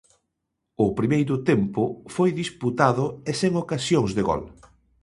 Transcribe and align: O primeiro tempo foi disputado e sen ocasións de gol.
O 0.85 0.87
primeiro 0.99 1.35
tempo 1.49 1.83
foi 2.15 2.29
disputado 2.41 3.05
e 3.29 3.31
sen 3.39 3.53
ocasións 3.63 4.11
de 4.17 4.23
gol. 4.29 4.41